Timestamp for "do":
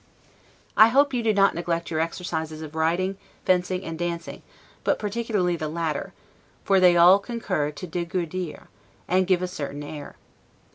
1.21-1.31